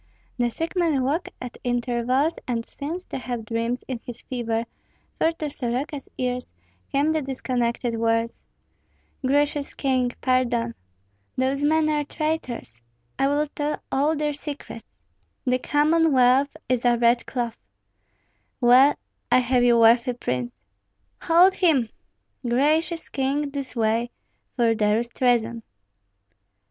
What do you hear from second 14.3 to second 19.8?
secrets The Commonwealth is a red cloth Well, I have you,